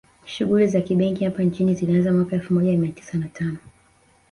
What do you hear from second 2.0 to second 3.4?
mwaka elfu moja mia tisa na